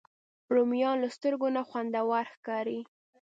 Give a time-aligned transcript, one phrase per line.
[0.53, 2.79] رومیان له سترګو نه خوندور ښکاري